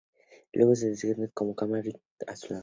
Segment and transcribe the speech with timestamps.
[0.53, 2.59] Luego se la ve descansando en la cama, con Rick a su lado.